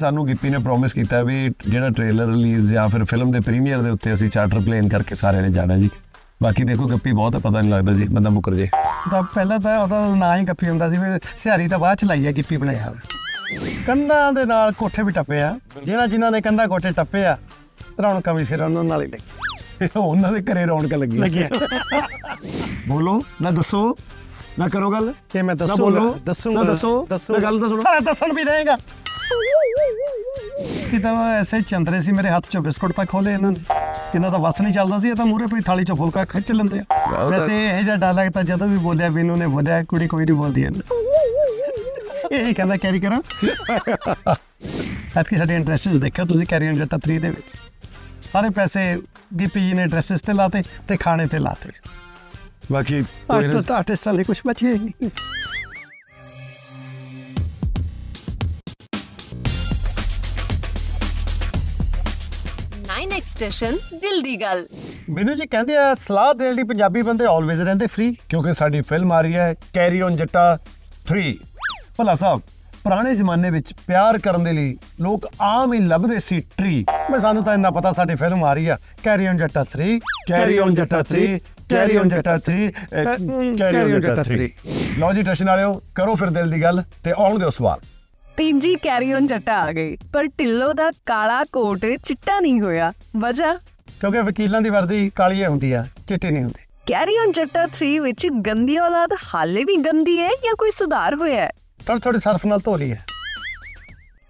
[0.00, 1.34] ਸਾਨੂੰ ਗਿੱਪੀ ਨੇ ਪ੍ਰੋਮਿਸ ਕੀਤਾ ਵੀ
[1.68, 5.42] ਜਿਹੜਾ ਟ੍ਰੇਲਰ ਰਿਲੀਜ਼ ਜਾਂ ਫਿਰ ਫਿਲਮ ਦੇ ਪ੍ਰੀਮੀਅਰ ਦੇ ਉੱਤੇ ਅਸੀਂ ਚਾਰਟਰ ਪਲੇਨ ਕਰਕੇ ਸਾਰਿਆਂ
[5.42, 5.88] ਨੇ ਜਾਣਾ ਜੀ।
[6.42, 8.66] ਬਾਕੀ ਦੇਖੋ ਗੱਪੀ ਬਹੁਤ ਹੈ ਪਤਾ ਨਹੀਂ ਲੱਗਦਾ ਜੀ ਬੰਦਾ ਮੁੱਕਰ ਜੇ।
[9.10, 12.26] ਤਾਂ ਪਹਿਲਾਂ ਤਾਂ ਉਹਦਾ ਨਾਂ ਹੀ ਗੱਪੀ ਹੁੰਦਾ ਸੀ ਫਿਰ ਸਿਹਾਰੀ ਤਾਂ ਬਾਅਦ ਚ ਲਾਈ
[12.26, 12.92] ਆ ਗਿੱਪੀ ਬਣਾਇਆ
[13.86, 17.36] ਕੰਧਾਂ ਦੇ ਨਾਲ ਕੋਠੇ ਵੀ ਟੱਪੇ ਆ ਜਿਹਨਾਂ ਜਿਨ੍ਹਾਂ ਨੇ ਕੰਧਾਂ ਕੋਠੇ ਟੱਪੇ ਆ
[18.02, 21.48] ਰੌਣਕਾਂ ਵੀ ਫਿਰ ਉਹਨਾਂ ਨਾਲ ਹੀ ਲੱਗੀ। ਉਹਨਾਂ ਦੇ ਘਰੇ ਰੌਣਕ ਲੱਗੀ ਲੱਗੀਆਂ।
[22.88, 23.96] ਬੋਲੋ ਨਾ ਦੱਸੋ
[24.58, 26.72] ਨਾ ਕਰੋ ਗੱਲ। ਕਿ ਮੈਂ ਨਾ ਦੱਸੂਗਾ ਬੋਲੋ ਦੱਸੂਗਾ ਨਾ
[27.08, 28.78] ਦੱਸੋ ਗੱਲ ਤਾਂ ਸੁਣੋ। ਸਾਰਾ ਦੱਸਣ ਵੀ ਦੇਗਾ
[30.90, 33.60] ਕਿਤਾ ਐਸੇ ਚੰਦਰੇ ਸੀ ਮੇਰੇ ਹੱਥ ਚੋਂ ਬਿਸਕੁਟ ਤਾਂ ਖੋਲੇ ਇਹਨਾਂ ਨੇ।
[34.14, 36.80] ਇਹਨਾਂ ਦਾ ਵਸ ਨਹੀਂ ਚੱਲਦਾ ਸੀ ਇਹ ਤਾਂ ਮੂਰੇ ਪਈ ਥਾਲੀ ਚੋਂ ਫੁਲਕਾ ਖਿੱਚ ਲੈਂਦੇ
[36.80, 40.36] ਆ। ਵੈਸੇ ਇਹ ਜਿਹਾ ਡਾਇਲੌਗ ਤਾਂ ਜਦੋਂ ਵੀ ਬੋਲਿਆ ਬੀਨੂ ਨੇ ਬੋਲਿਆ ਕੁੜੀ ਕੋਈ ਨਹੀਂ
[40.36, 40.82] ਬੋਲਦੀ ਇਹਨੂੰ।
[42.32, 43.20] ਇਹ ਕਹਿੰਦਾ ਕੈਰੀ ਕਰਾਂ?
[45.16, 47.54] ਐਤਕੀ ਸਾਡੇ ਇੰਟਰਸਟਸ ਦੇਖਿਓ ਤੁਸੀਂ ਕੈਰੀ ਔਨ ਜੱਟਾ 3 ਦੇ ਵਿੱਚ।
[48.32, 48.80] ਸਾਰੇ ਪੈਸੇ
[49.36, 51.70] ਜੀ ਨੇ ਡਰੈਸਸ ਤੇ ਲਾਤੇ ਤੇ ਖਾਣੇ ਤੇ ਲਾਤੇ।
[52.72, 55.10] ਬਾਕੀ ਕੋਈ ਨਾ ਆਰਟਿਸਟ ਲਈ ਕੁਝ ਬਚੇ ਨਹੀਂ।
[62.96, 64.64] ਨਾਈਨ ਐਕਸਟੇਸ਼ਨ ਦਿਲ ਦੀ ਗੱਲ
[65.08, 69.10] ਮੈਨੂੰ ਜੀ ਕਹਿੰਦੇ ਆ ਸਲਾਹ ਦੇਣ ਲਈ ਪੰਜਾਬੀ ਬੰਦੇ ਆਲਵੇਜ਼ ਰਹਿੰਦੇ ਫ੍ਰੀ ਕਿਉਂਕਿ ਸਾਡੀ ਫਿਲਮ
[69.12, 70.44] ਆ ਰਹੀ ਹੈ ਕੈਰੀ ਔਨ ਜੱਟਾ
[71.10, 71.32] 3
[71.98, 72.40] ਭਲਾ ਸਾਹਿਬ
[72.84, 77.42] ਪੁਰਾਣੇ ਜ਼ਮਾਨੇ ਵਿੱਚ ਪਿਆਰ ਕਰਨ ਦੇ ਲਈ ਲੋਕ ਆਮ ਹੀ ਲੱਭਦੇ ਸੀ ਟਰੀ ਮੈਂ ਸਾਨੂੰ
[77.44, 81.02] ਤਾਂ ਇੰਨਾ ਪਤਾ ਸਾਡੀ ਫਿਲਮ ਆ ਰਹੀ ਆ carry on Jatta 3 carry on Jatta
[81.12, 81.38] 3
[81.70, 82.70] carry on Jatta 3
[83.58, 84.48] carry on Jatta 3
[84.98, 87.80] ਲਓ ਜੀ ਟਸ਼ਨ ਵਾਲਿਓ ਕਰੋ ਫਿਰ ਦਿਲ ਦੀ ਗੱਲ ਤੇ ਆਉਣ ਦਿਓ ਸਵਾਲ।
[88.36, 93.52] ਤੀਜੀ ਕੈਰੀ ਔਨ ਜੱਟਾ ਆ ਗਈ ਪਰ ਢਿੱਲੋਂ ਦਾ ਕਾਲਾ ਕੋਟ ਚਿੱਟਾ ਨਹੀਂ ਹੋਇਆ। ਵਜ੍ਹਾ?
[94.00, 97.98] ਕਿਉਂਕਿ ਵਕੀਲਾਂ ਦੀ ਵਰਦੀ ਕਾਲੀ ਹੀ ਹੁੰਦੀ ਆ ਚਿੱਟੀ ਨਹੀਂ ਹੁੰਦੀ। ਕੈਰੀ ਔਨ ਜੱਟਾ 3
[98.00, 101.50] ਵਿੱਚ ਗੰਦੀ ਔਲਾਦ ਹਾਲੇ ਵੀ ਗੰਦੀ ਹੈ ਜਾਂ ਕੋਈ ਸੁਧਾਰ ਹੋਇਆ ਹੈ?
[101.86, 103.04] ਥੋੜੀ ਥੋੜੀ ਸਰਫ ਨਾਲ ਧੋ ਲਈ ਹੈ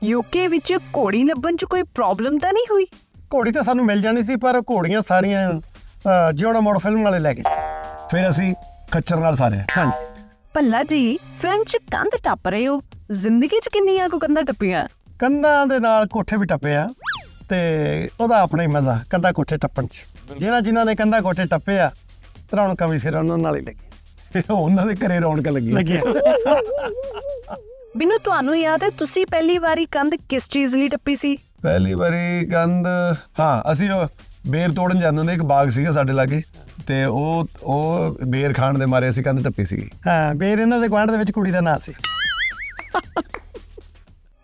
[0.03, 2.87] ਯੂਕੇ ਵਿੱਚ ਘੋੜੀ ਲੱਭਣ 'ਚ ਕੋਈ ਪ੍ਰੋਬਲਮ ਤਾਂ ਨਹੀਂ ਹੋਈ?
[3.34, 5.51] ਘੋੜੀ ਤਾਂ ਸਾਨੂੰ ਮਿਲ ਜਾਣੀ ਸੀ ਪਰ ਘੋੜੀਆਂ ਸਾਰੀਆਂ
[6.34, 7.61] ਜਿਉਣਾ ਮੋੜ ਫਿਲਮ ਵਾਲੇ ਲੈ ਗਏ ਸੀ।
[8.11, 8.55] ਫਿਰ ਅਸੀਂ
[8.93, 10.16] ਖੱਚਰ ਨਾਲ ਸਾਰੇ ਹਾਂਜੀ।
[10.57, 11.01] ਭੱਲਾ ਜੀ
[11.41, 12.81] ਫਿਲਮ 'ਚ ਕੰਧ ਟੱਪ ਰਹੇ ਹੋ।
[13.12, 14.87] ਜ਼ਿੰਦਗੀ 'ਚ ਕਿੰਨੀਆਂ ਕੁ ਕੰਧਾਂ ਟੱਪੀਆਂ?
[15.19, 16.87] ਕੰਧਾਂ ਦੇ ਨਾਲ ਕੋਠੇ ਵੀ ਟੱਪੇ ਆ
[17.49, 17.59] ਤੇ
[18.21, 20.03] ਉਹਦਾ ਆਪਣਾ ਹੀ ਮਜ਼ਾ ਕੰਧਾਂ ਕੋਠੇ ਟੱਪਣ 'ਚ।
[20.39, 21.91] ਜਿਹਨਾਂ ਜਿਨ੍ਹਾਂ ਨੇ ਕੰਧਾਂ ਕੋਠੇ ਟੱਪੇ ਆ
[22.57, 23.84] ਰੌਣਕਾਂ ਵੀ ਫਿਰ ਉਹਨਾਂ ਨਾਲ ਹੀ ਲੱਗੀ
[24.50, 26.00] ਉਹਨਾਂ ਦੇ ਘਰੇ ਰੌਣਕ ਲੱਗੀ ਲੱਗੀਆਂ।
[27.97, 31.37] ਬਿਨੂੰ ਤੁਹਾਨੂੰ ਯਾਦ ਹੈ ਤੁਸੀਂ ਪਹਿਲੀ ਵਾਰੀ ਕੰਧ ਕਿਸ ਚੀਜ਼ ਲਈ ਟੱਪੀ ਸੀ?
[31.62, 32.87] ਪਹਿਲੀ ਵਾਰੀ ਕੰਧ
[33.41, 34.06] ਹਾਂ ਅਸੀਂ ਉਹ
[34.49, 36.43] ਬੇਰ ਤੋੜਨ ਜਾਂਦੇ ਹੁੰਦੇ ਇੱਕ ਬਾਗ ਸੀਗਾ ਸਾਡੇ ਲਾਗੇ
[36.87, 40.89] ਤੇ ਉਹ ਉਹ ਬੇਰ ਖਾਣ ਦੇ ਮਾਰੇ ਅਸੀਂ ਕੰਧ ਟੱਪੀ ਸੀਗੀ। ਹਾਂ ਬੇਰ ਇਹਨਾਂ ਦੇ
[40.89, 41.93] ਗੁਆਂਢ ਦੇ ਵਿੱਚ ਕੁੜੀ ਦਾ ਨਾਂ ਸੀ।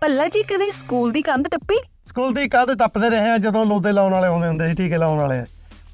[0.03, 1.77] ਭੱਲਾ ਜੀ ਕਦੇ ਸਕੂਲ ਦੀ ਕੰਧ ਟੱਪੀ?
[2.07, 5.19] ਸਕੂਲ ਦੀ ਕੰਧ ਟੱਪਦੇ ਰਹੇ ਆ ਜਦੋਂ ਲੋਦੇ ਲਾਉਣ ਵਾਲੇ ਆਉਂਦੇ ਹੁੰਦੇ ਸੀ ਟੀਕੇ ਲਾਉਣ
[5.19, 5.43] ਵਾਲੇ।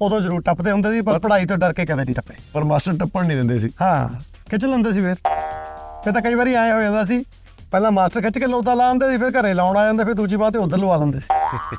[0.01, 2.97] ਉਦੋਂ ਜ਼ਰੂਰ ਟੱਪਦੇ ਹੁੰਦੇ ਸੀ ਪਰ ਪੜ੍ਹਾਈ ਤੋਂ ਡਰ ਕੇ ਕਦੇ ਨਹੀਂ ਟੱਪੇ। ਪਰ ਮਾਸਟਰ
[2.99, 4.09] ਟੱਪਣ ਨਹੀਂ ਦਿੰਦੇ ਸੀ। ਹਾਂ
[4.49, 5.15] ਖਿੱਚ ਲੈਂਦੇ ਸੀ ਫਿਰ।
[6.03, 7.23] ਫਿਰ ਤਾਂ ਕਈ ਵਾਰੀ ਆਏ ਹੋ ਜਾਂਦਾ ਸੀ
[7.71, 10.53] ਪਹਿਲਾਂ ਮਾਸਟਰ ਖਿੱਚ ਕੇ ਲੋਦਾ ਲਾਉਂਦੇ ਸੀ ਫਿਰ ਘਰੇ ਲਾਉਣ ਆ ਜਾਂਦੇ ਫਿਰ ਦੂਜੀ ਬਾਤ
[10.53, 11.77] ਤੇ ਉਧਰ ਲਵਾ ਦਿੰਦੇ ਸੀ।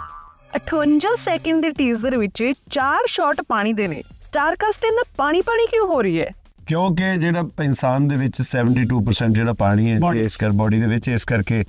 [0.55, 5.67] 58 ਸੈਕਿੰਡ ਦੇ ਟੀਜ਼ਰ ਵਿੱਚ ਚਾਰ ਸ਼ਾਟ ਪਾਣੀ ਦੇ ਨੇ। ਸਟਾਰ ਕਾਸਟ ਇਹਨਾਂ ਪਾਣੀ ਪਾਣੀ
[5.67, 6.27] ਕਿਉਂ ਹੋ ਰਹੀ ਹੈ?
[6.67, 9.99] ਕਿਉਂਕਿ ਜਿਹੜਾ ਇਨਸਾਨ ਦੇ ਵਿੱਚ 72% ਜਿਹੜਾ ਪਾਣੀ ਹੈ.
[10.15, 11.65] ਇਸ ਕਰ ਬਾਡੀ ਦੇ ਵਿੱਚ ਇਸ ਕਰਕੇ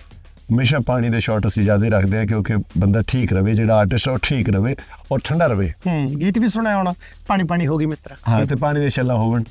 [0.54, 4.18] ਹਮੇਸ਼ਾ ਪਾਣੀ ਦੇ ਸ਼ਾਟ ਅਸੀਂ ਜ਼ਿਆਦਾ ਰੱਖਦੇ ਹਾਂ ਕਿਉਂਕਿ ਬੰਦਾ ਠੀਕ ਰਵੇ ਜਿਹੜਾ ਆਰਟਿਸਟ ਉਹ
[4.24, 4.76] ਠੀਕ ਰਵੇ
[5.12, 6.94] ਔਰ ਠੰਡਾ ਰਵੇ। ਹੂੰ ਗੀਤ ਵੀ ਸੁਣਿਆ ਹੋਣਾ
[7.28, 9.44] ਪਾਣੀ ਪਾਣੀ ਹੋ ਗਈ ਮਿੱਤਰਾ। ਹਾਂ ਤੇ ਪਾਣੀ ਦੇ ਛੱਲਾ ਹੋਵਣ।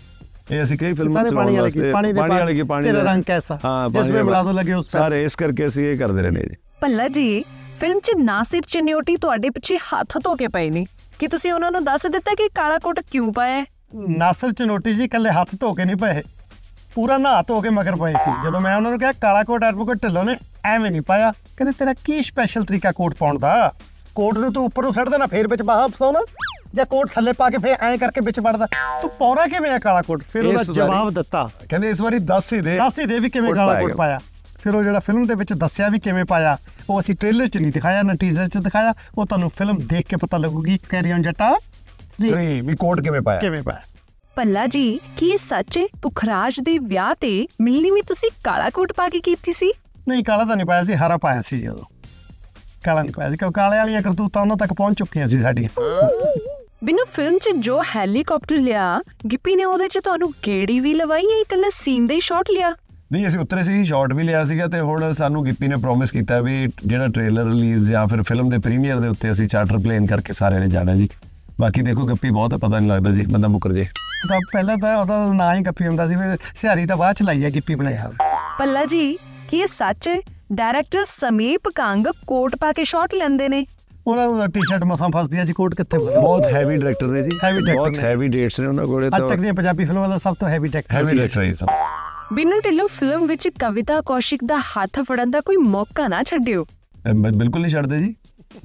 [0.50, 3.12] ਇਹ ਅਸੀਂ ਕਈ ਫਿਲਮਾਂ ਚ ਪਾਣੀ ਵਾਲੇ ਪਾਣੀ ਦੇ ਪਾਣੀ ਵਾਲੇ ਕੀ ਪਾਣੀ ਤੇਰਾ ਦਾ-
[3.14, 6.22] ਰੰਗ ਕੈਸਾ, ਹਾਂ ਜਿਸ ਵਿੱਚ ਮਿਲਾ ਦੋ ਲੱਗੇ ਉਸ। ਸਾਰੇ ਇਸ ਕਰਕੇ ਅਸੀਂ ਇਹ ਕਰਦੇ
[6.22, 7.44] ਰਹਿੰਦੇ ਜੀ। ਭੱਲਾ ਜੀ
[7.80, 10.86] ਫਿਲਮ 'ਚ ਨਾਸਿਰ ਚਨਿਓਟੀ ਤੁਹਾਡੇ ਪਿੱਛੇ ਹੱਥ ਧੋ ਕੇ ਪਏ ਨੇ।
[11.18, 13.64] ਕਿ ਤੁਸੀਂ ਉਹਨਾਂ ਨੂੰ ਦੱਸ ਦਿੱਤਾ ਕਿ ਕਾਲਾ ਕੋਟ ਕਿਉਂ ਪਾਇਆ ਹੈ?
[13.94, 16.22] ਨਾਸਰ ਚਨੋਟੀ ਜੀ ਕੱਲੇ ਹੱਥ ਧੋ ਕੇ ਨਹੀਂ ਪਏ।
[16.94, 20.02] ਪੂਰਾ ਨਹਾ ਧੋ ਕੇ ਮਗਰ ਪਏ ਸੀ। ਜਦੋਂ ਮੈਂ ਉਹਨਾਂ ਨੂੰ ਕਿਹਾ ਕਾਲਾ ਕੋਟ ਐਡਵੋਕੇਟ
[20.02, 23.72] ਢਿੱਲੋਂ ਨੇ ਐਵੇਂ ਨਹੀਂ ਪਾਇਆ। ਕਹਿੰਦੇ ਤੇਰਾ ਕੀ ਸਪੈਸ਼ਲ ਤਰੀਕਾ ਕੋਟ ਪਾਉਣ ਦਾ?
[24.14, 26.20] ਕੋਟ ਨੂੰ ਤੂੰ ਉੱਪਰ ਨੂੰ ਸੱਟ ਦੇਣਾ ਫੇਰ ਵਿੱਚ ਬਾਹਾਂ ਫਸਾਉਣਾ?
[26.74, 28.66] ਜਾਂ ਕੋਟ ਥੱਲੇ ਪਾ ਕੇ ਫੇਰ ਐਂ ਕਰਕੇ ਵਿੱਚ ਵੜਦਾ?
[29.02, 30.22] ਤੂੰ ਪੌਰਾ ਕਿਵੇਂ ਆ ਕਾਲਾ ਕੋਟ?
[30.22, 33.54] ਫਿਰ ਉਹਦਾ ਜਵਾਬ ਦਿੱਤਾ। ਕਹਿੰਦੇ ਇਸ ਵਾਰੀ ਦੱਸ ਹੀ ਦੇ। ਦੱਸ ਹੀ ਦੇ ਵੀ ਕਿਵੇਂ
[33.54, 34.20] ਕਾਲਾ ਕੋਟ ਪਾਇਆ।
[34.62, 36.56] ਫਿਰ ਉਹ ਜਿਹੜਾ ਫਿਲਮ ਦੇ ਵਿੱਚ ਦੱਸਿਆ ਵੀ ਕਿਵੇਂ ਪਾਇਆ
[36.90, 40.16] ਉਹ ਅਸੀਂ ਟ੍ਰੇਲਰ 'ਚ ਨਹੀਂ ਦਿਖਾਇਆ ਨਾ ਟੀਜ਼ਰ 'ਚ ਦਿਖਾਇਆ ਉਹ ਤੁਹਾਨੂੰ ਫਿਲਮ ਦੇਖ ਕੇ
[40.16, 41.54] ਪਤਾ ਲੱਗੂਗੀ ਕੈਰੀ ਔਨ ਜੱਟਾ।
[42.20, 43.40] ਜੀ, ਵੀ ਕੋਟ ਕਿਵੇਂ ਪਾਇਆ?
[43.40, 43.80] ਕਿਵੇਂ ਪਾਇਆ?
[44.36, 48.92] ਭੱਲਾ ਜੀ ਕੀ ਇਹ ਸੱਚ ਹੈ ਪੁਖਰਾਜ ਦੇ ਵਿਆਹ ਤੇ ਮਿਲਣੀ ਵੀ ਤੁਸੀਂ ਕਾਲਾ ਕੋਟ
[48.92, 49.72] ਪਾ ਕੇ ਕੀਤੀ ਸੀ?
[50.08, 51.84] ਨਹੀਂ ਕਾਲਾ ਤਾਂ ਨਹੀਂ ਪਾਇਆ ਸੀ ਹਰਾ ਪਾਇਆ ਸੀ ਜਦੋਂ।
[52.84, 55.68] ਕਾਲਾ ਨਹੀਂ ਪਾਇਆ ਸੀ ਕਿਉਂ ਕਾਲੇ ਵਾਲੀਆਂ ਕਰਤੂਤਾਂ ਉਹਨਾਂ ਤੱਕ ਪਹੁੰਚ ਚੁੱਕੀਆਂ ਸੀ ਸਾਡੀਆਂ।
[56.84, 61.40] ਬਿਨੂੰ ਫਿਲਮ 'ਚ ਜੋ ਹੈਲੀਕਾਪਟਰ ਲਿਆ ਗਿੱਪੀ ਨੇ ਉਹਦੇ 'ਚ ਤੁਹਾਨੂੰ ਗੇੜੀ ਵੀ ਲਵਾਈ ਹੈ?
[61.40, 62.74] ਇਕੱਲਾ ਸੀਨ ਦੇ ਸ਼ਾਟ ਲਿਆ।
[63.12, 66.40] ਨਹੀਂ ਅਸੀਂ ਉਤਰੇ ਸੀ ਸ਼ਾਟ ਵੀ ਲਿਆ ਸੀਗਾ ਤੇ ਹੁਣ ਸਾਨੂੰ ਗਿੱਪੀ ਨੇ ਪ੍ਰੋਮਿਸ ਕੀਤਾ
[66.40, 70.32] ਵੀ ਜਿਹੜਾ ਟ੍ਰੇਲਰ ਰਿਲੀਜ਼ ਜਾਂ ਫਿਰ ਫਿਲਮ ਦੇ ਪ੍ਰੀਮੀਅਰ ਦੇ ਉੱਤੇ ਅਸੀਂ ਚਾਰਟਰ ਪਲੇਨ ਕਰਕੇ
[70.32, 71.08] ਸਾਰਿਆਂ ਨੇ ਜਾਣਾ ਜੀ।
[71.60, 73.86] ਬਾਕੀ ਦੇਖੋ ਗੱਪੀ ਬਹੁਤ ਹੈ ਪਤਾ ਨਹੀਂ ਲੱਗਦਾ ਜੀ ਬੰਦਾ ਮੁੱਕਰ ਜੇ।
[74.28, 77.44] ਤਾਂ ਪਹਿਲਾਂ ਤਾਂ ਉਹਦਾ ਨਾਂ ਹੀ ਗੱਪੀ ਹੁੰਦਾ ਸੀ ਫਿਰ ਸਿਹਾਰੀ ਤਾਂ ਬਾਅਦ ਚ ਲਾਈ
[77.44, 78.10] ਹੈ ਗਿੱਪੀ ਬਣਾਇਆ
[78.58, 79.16] ਪੱਲਾ ਜੀ
[79.50, 80.16] ਕੀ ਇਹ ਸੱਚ ਹੈ?
[80.52, 83.64] ਡਾਇਰੈਕਟਰ ਸਮੀਪ ਕੰਗ ਕੋਟ ਪਾ ਕੇ ਸ਼ਾਟ ਲੈਂਦੇ ਨੇ।
[84.06, 86.20] ਉਹਨਾਂ ਦਾ ਟੀ-ਸ਼ਰਟ ਮਸਾਂ ਫਸਦੀ ਆ ਜੀ ਕੋਟ ਕਿੱਥੇ ਫਸਦਾ?
[86.20, 87.30] ਬਹੁਤ ਹੈਵੀ ਡਾਇਰੈਕਟਰ ਨੇ ਜੀ।
[87.74, 90.34] ਬਹੁਤ ਨੇ। ਹੈਵੀ ਡੇਟਸ ਨੇ ਉਹਨਾਂ ਕੋਲੇ ਅੱਜ ਤਾਂ। ਤੱਕ ਦੀਆਂ ਪੰਜਾਬੀ ਫਿਲਮਾਂ ਦਾ ਸਭ
[90.40, 91.66] ਤੋਂ ਹੈਵੀ ਟੈਕ ਹੈਵੀ ਡਾਇਰੈਕਟਰ ਹੈ ਸਭ।
[92.32, 96.64] ਬਿਨੂੰ ਢਿੱਲੋਂ ਫਿਲਮ ਵਿੱਚ ਕਵਿਤਾ ਕੌਸ਼ਿਕ ਦਾ ਹੱਥ ਫੜਨ ਦਾ ਕੋਈ ਮੌਕਾ ਨਾ ਛੱਡਿਓ।
[97.14, 98.14] ਬਿਲਕੁਲ ਨਹੀਂ ਛੱਡਦੇ ਜੀ।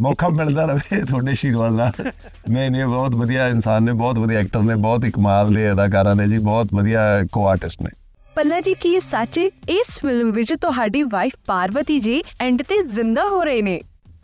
[0.02, 2.12] ਮੌਕਾ ਮਿਲਦਾ ਰਵੇ ਤੁਹਾਡੇ ਆਸ਼ੀਰਵਾਦ ਨਾਲ।
[2.50, 6.16] ਨਹੀਂ ਨਹੀਂ ਬਹੁਤ ਵਧੀਆ ਇਨਸਾਨ ਨੇ ਬਹੁਤ ਵਧੀਆ ਐਕਟਰ ਨੇ ਬਹੁਤ ਹੀ ਕਮਾਲ ਦੇ ਅਦਾਕਾਰਾਂ
[6.16, 7.02] ਨੇ ਜੀ ਬਹੁਤ ਵਧੀਆ
[7.32, 7.90] ਕੋ ਆਰਟਿਸਟ ਨੇ।
[8.36, 13.44] ਪੱਲਾ ਜੀ ਕੀ ਸੱਚ ਇਸ ਫਿਲਮ ਵਿੱਚ ਤੁਹਾਡੀ ਵਾਈਫ ਪਾਰਵਤੀ ਜੀ ਐਂਡ ਤੇ ਜ਼ਿੰਦਾ ਹੋ
[13.44, 13.80] ਰਹੇ ਨੇ।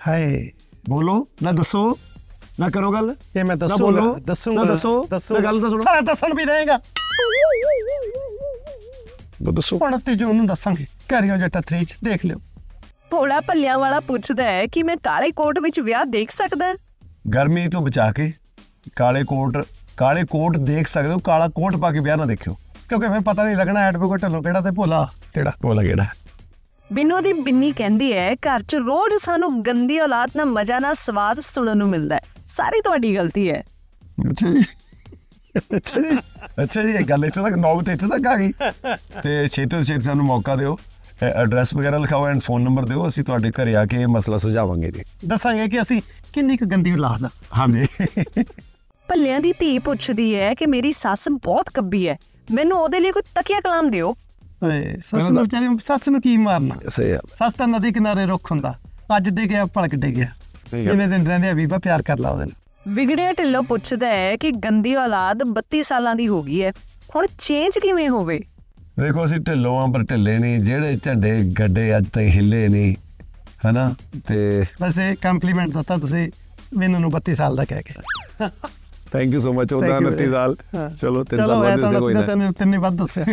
[0.07, 0.49] ਹਾਏ
[0.89, 1.97] ਬੋਲੋ ਨਾ ਦੱਸੋ
[2.59, 6.01] ਨਾ ਕਰੋ ਗੱਲ। ਇਹ ਮੈਂ ਦੱਸੂਗਾ ਦੱਸੂਗਾ ਨਾ ਦੱਸੋ ਦੱਸੂਗਾ। ਨਾ ਗੱਲ ਤਾਂ ਸੁਣੋ ਸਾਰਾ
[6.01, 6.79] ਦੱਸਣ ਵੀ ਦੇਗਾ
[9.41, 12.37] ਦੱਸੋ 29 ਜੂਨ ਨੂੰ ਦੱਸਾਂਗੇ। ਕੈਰੀਓ ਜੱਟਾ 3 ਚ ਦੇਖ ਲਿਓ।
[13.11, 16.75] ਭੋਲਾ ਭੱਲਿਆਂ ਵਾਲਾ ਪੁੱਛਦਾ ਹੈ ਕਿ ਮੈਂ ਕਾਲੇ ਕੋਟ ਵਿੱਚ ਵਿਆਹ ਦੇਖ ਸਕਦਾ?
[17.35, 18.31] ਗਰਮੀ ਤੋਂ ਬਚਾ ਕੇ
[18.95, 19.57] ਕਾਲੇ ਕੋਟ
[19.97, 22.57] ਕਾਲੇ ਕੋਟ ਦੇਖ ਸਕਦੇ ਹੋ ਕਾਲਾ ਕੋਟ ਪਾ ਕੇ ਵਿਆਹ ਨਾ ਦੇਖਿਓ।
[22.89, 26.05] ਕਿਉਂਕਿ ਫਿਰ ਪਤਾ ਨਹੀਂ ਲੱਗਣਾ ਐਡਵੋਕੇਟ ਢਿੱਲੋਂ ਕਿਹੜਾ ਤੇ ਭੋਲਾ ਕਿਹੜਾ। ਬੋਲਾ ਕਿਹੜਾ?
[26.93, 31.39] ਬਿੰਨੋ ਦੀ ਬਿੰਨੀ ਕਹਿੰਦੀ ਹੈ ਘਰ 'ਚ ਰੋਜ਼ ਸਾਨੂੰ ਗੰਦੀ ਔਲਾਦ ਨਾਲ ਮਜ਼ਾ ਨਾਲ ਸਵਾਦ
[31.39, 33.63] ਸੁਣਨ ਨੂੰ ਮਿਲਦਾ ਹੈ। ਸਾਰੀ ਤੁਹਾਡੀ ਗਲਤੀ ਹੈ।
[34.31, 34.63] ਅੱਛਾ ਜੀ।
[35.57, 36.17] ਅੱਛਾ ਜੀ।
[36.63, 38.51] ਅੱਛਾ ਜੀ ਇਹ ਗੱਲ ਇੱਥੇ ਤੱਕ ਨੌਬਤ ਇੱਥੇ ਤੱਕ ਆ ਗਈ।
[39.23, 40.77] ਤੇ ਛੇਤੀ ਤੋਂ ਛੇਤੀ ਸਾਨੂੰ ਮੌਕਾ ਦਿਓ।
[41.23, 44.91] ਐਡਰੈਸ ਵਗੈਰਾ ਲਿਖਾਓ ਐਂਡ ਫੋਨ ਨੰਬਰ ਦਿਓ। ਅਸੀਂ ਤੁਹਾਡੇ ਘਰੇ ਆ ਕੇ ਇਹ ਮਸਲਾ ਸੁਝਾਵਾਂਗੇ
[44.91, 46.01] ਜੀ। ਦੱਸਾਂਗੇ ਕਿ ਅਸੀਂ
[46.33, 47.87] ਕਿੰਨੀ ਕੁ ਗੰਦੀ ਔਲਾਦ ਆ। ਹਾਂਜੀ।
[49.07, 52.17] ਭੱਲਿਆਂ ਦੀ ਧੀ ਪੁੱਛਦੀ ਹੈ ਕਿ ਮੇਰੀ ਸੱਸ ਬਹੁਤ ਕੱਬੀ ਹੈ।
[52.51, 54.15] ਮੈਨੂੰ ਉਹਦੇ ਲਈ ਕੋਈ ਤਕੀਆ ਕਲਾਮ ਦਿਓ।
[54.63, 56.75] ਓਏ ਸੱਸ ਨੂੰ ਵਿਚਾਰੀ ਨੂੰ- ਸੱਸ ਨੂੰ ਕੀ ਮਾਰਨਾ?
[56.89, 58.75] ਸਹੀ ਆ। ਸੱਸ ਤਾਂ ਨਦੀ ਕਿਨਾਰੇ ਰੁੱਖ ਹੁੰਦਾ।
[59.17, 60.27] ਅੱਜ ਡਿੱਗਿਆ ਭਲਕ ਡਿੱਗਿਆ।
[60.73, 61.77] ਇਹਨੇ ਦਿਨ ਰਹਿੰਦੇ ਆ ਬੀਬਾ?
[61.77, 66.27] ਪਿਆਰ ਕਰ ਲਾ ਉਹਦੇ ਨਾਲ। ਵਿਗੜਿਆ ਢਿੱਲੋਂ ਪੁੱਛਦਾ ਹੈ ਕਿ ਗੰਦੀ ਔਲਾਦ 32 ਸਾਲਾਂ ਦੀ
[66.27, 66.71] ਹੋ ਗਈ ਹੈ।
[67.15, 68.39] ਹੁਣ ਚੇਂਜ ਕਿਵੇਂ ਹੋਵੇ?
[68.99, 72.95] ਦੇਖੋ ਅਸੀਂ ਢਿੱਲੋਂ ਆ ਪਰ ਢਿੱਲੇ ਨਹੀਂ। ਜਿਹੜੇ ਝੰਡੇ ਗੱਡੇ ਅੱਜ ਤਾਈਂ ਹਿੱਲੇ ਨਹੀਂ
[73.67, 73.93] ਹਨਾ?
[74.27, 76.31] ਤੇ ਵੈਸੇ ਕੰਪਲੀਮੈਂਟ ਦਿੱਤਾ ਤੁਸੀਂ
[76.77, 77.93] ਮੈਨੂੰ ਨੂੰ 32 ਸਾਲ ਦਾ ਕਹਿ ਕੇ।
[79.13, 80.55] ਥੈਂਕ ਯੂ ਸੋ ਮਚ ਉਹਦਾ Thank you 29 ਸਾਲ।
[81.01, 83.25] ਚਲੋ 3 ਚਲੋ ਸਾਲ ਬਾਅਦ ਇਸੇ ਕੋਈ ਨਾ। ਤੈਨੂੰ ਤਿੰਨੇ ਵੱਧ ਦੱਸਿਆ।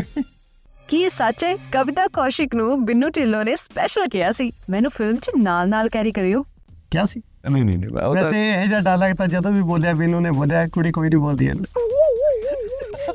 [0.89, 1.57] ਕੀ ਇਹ ਸੱਚ ਹੈ?
[1.57, 6.43] ਕਵਿਤਾ ਕੌਸ਼ਿਕ ਨੂੰ ਬਿੰਨੂ ਢਿੱਲੋਂ ਨੇ ਸਪੈਸ਼ਲ ਕਿਹਾ ਸੀ। ਮੈਨੂੰ ਫਿਲਮ 'ਚ ਨਾਲ-ਨਾਲ ਕੈਰੀ ਕਰਿਓ।
[6.91, 7.21] ਕਿਆ ਸੀ?
[7.49, 10.31] ਨਹੀਂ ਨਹੀਂ ਨਹੀਂ। ਉਹ ਤਾਂ ਵੈਸੇ ਇਹ ਜਿਹਾ ਡਾਇਲੌਗ ਤਾਂ ਜਦੋਂ ਵੀ ਬੋਲਿਆ ਬਿੰਨੂ ਨੇ
[10.31, 11.65] ਬੋਲਿਆ ਕੁੜੀ ਕੋਈ ਨਹੀਂ ਬੋਲਦੀ ਇਹਨੂੰ।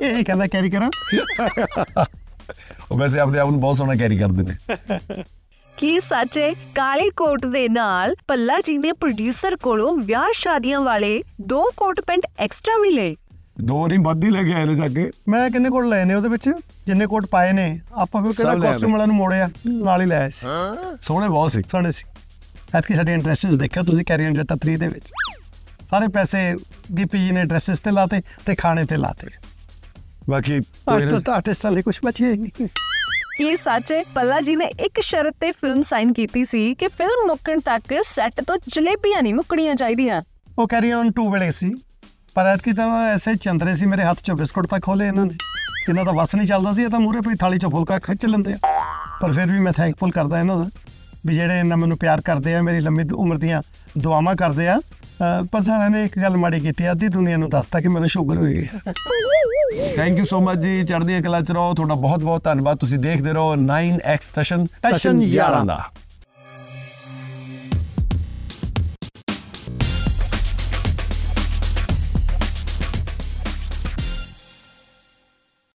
[0.02, 0.90] ਇਹ ਕਹਿੰਦਾ ਕੈਰੀ ਕਰਾਂ?
[2.90, 4.54] ਉਹ ਵੈਸੇ ਆਪਦੇ ਆਪ ਨੂੰ ਬਹੁਤ ਸੋਹਣਾ ਕੈਰੀ ਕਰਦੇ ਨੇ।
[5.78, 11.22] ਕੀ ਸੱਚ ਹੈ ਕਾਲੇ ਕੋਟ ਦੇ ਨਾਲ ਪੱਲਾ ਜੀ ਦੇ ਪ੍ਰੋਡਿਊਸਰ ਕੋਲੋਂ ਵਿਆਹ ਸ਼ਾਦੀਆਂ ਵਾਲੇ
[11.40, 13.16] ਦੋ ਕੋਟ ਪੈਂਟ ਐਕਸਟਰਾ ਮਿਲੇ
[13.64, 16.14] ਦੋ ਨਹੀਂ ਵੱਧ ਹੀ ਲੈ ਕੇ ਆਏ ਨੇ ਜਾ ਕੇ। ਮੈਂ ਕਿੰਨੇ ਕੋਟ ਲਏ ਨੇ
[16.14, 16.48] ਉਹਦੇ ਵਿੱਚ?
[16.86, 19.48] ਜਿੰਨੇ ਕੋਟ ਪਾਏ ਨੇ ਆਪਾਂ ਫਿਰ ਕਿਹੜਾ ਲੈ ਆਏ। ਕਾਸਟਿਊਮ ਵਾਲਾ ਨੂੰ ਮੋੜਿਆ?
[19.66, 20.46] ਨਾਲ ਹੀ ਲਾਇਆ ਸੀ।
[21.02, 22.04] ਸੋਹਣੇ ਬਹੁਤ ਸੀ। ਸੋਹਣੇ ਸੀ।
[22.74, 25.04] ਐਤਕੀ ਸਾਡੇ ਇੰਟਰਸਟਸ ਦੇਖਿਆ ਤੁਸੀਂ ਕੈਰੀ ਔਨ ਜੱਟਾ 3 ਦੇ ਵਿੱਚ।
[25.90, 26.56] ਸਾਰੇ ਪੈਸੇ
[26.92, 29.28] ਜੀ ਨੇ ਡਰੈਸਸ ਤੇ ਲਾਤੇ ਤੇ ਖਾਣੇ ਤੇ ਲਾਤੇ।
[30.30, 32.68] ਬਾਕੀ ਕੋਈ ਨਾ ਆਰਟਿਸਟ ਆਰਟਿਸਟਾਂ ਲਈ ਕੁਝ ਬਚਿਆ ਹੀ ਨਹੀਂ।
[33.38, 34.02] ਕੀ ਸੱਚ ਹੈ?
[34.14, 38.40] ਪੱਲਾ ਜੀ ਨੇ ਇੱਕ ਸ਼ਰਤ ਤੇ ਫਿਲਮ ਸਾਈਨ ਕੀਤੀ ਸੀ ਕਿ ਫਿਲਮ ਮੁੱਕਣ ਤੱਕ ਸੈੱਟ
[38.40, 40.22] ਤੋਂ ਜਲੇਬੀਆਂ ਨਹੀਂ ਮੁੱਕਣੀਆਂ ਚਾਹੀਦੀਆਂ।
[40.58, 41.74] ਉਹ ਕੈਰੀ ਔਨ 2 ਵੇਲੇ ਸੀ।
[42.34, 45.34] ਪਰ ਐਤਕੀ ਤਾਂ ਐਸੇ ਚੰਦਰੇ ਸੀ ਮੇਰੇ ਹੱਥ 'ਚੋਂ ਬਿਸਕੁਟ ਤਾਂ ਖੋਲੇ ਇਹਨਾਂ ਨੇ।
[45.88, 48.52] ਇਹਨਾਂ ਦਾ ਵਸ ਨਹੀਂ ਚੱਲਦਾ ਸੀ ਇਹ ਤਾਂ ਮੂਰੇ ਪਈ ਥਾਲੀ 'ਚੋਂ ਫੁਲਕਾ ਖਿੱਚ ਲੈਂਦੇ
[48.52, 48.58] ਆ।
[49.22, 50.70] ਪਰ ਫਿਰ ਵੀ ਮੈਂ ਥੈਂਕਫੁਲ ਕਰਦਾ ਇਹਨਾਂ ਦਾ।
[51.26, 53.62] ਵੀ ਜਿਹੜੇ ਇਹਨਾਂ ਮੈਨੂੰ ਪਿਆਰ ਕਰਦੇ ਆ, ਮੇਰੀ ਲੰਮੀ ਉਮਰ ਦੀਆਂ
[53.98, 57.80] ਦੁਆਵਾਂ ਕਰਦੇ ਆ, ਅਹ, ਪਰ ਸਾਲਿਆਂ ਨੇ ਇੱਕ ਗੱਲ ਮਾੜੀ ਕੀਤੀ ਅੱਧੀ ਦੁਨੀਆ ਨੂੰ ਦੱਸਤਾ
[57.80, 58.92] ਕਿ ਮੈਨੂੰ ਸ਼ੂਗਰ ਹੋਈ ਹੈ।
[59.96, 63.32] ਥੈਂਕ ਯੂ ਸੋ ਮਚ ਜੀ, ਚੜ੍ਹਦੀਆਂ ਕਲਾ ਚ ਰਹੋ, ਤੁਹਾਡਾ ਬਹੁਤ ਬਹੁਤ ਧੰਨਵਾਦ, ਤੁਸੀਂ ਦੇਖਦੇ
[63.32, 65.84] ਰਹੋ 9x ਸਟੇਸ਼ਨ Station 11 ਦਾ।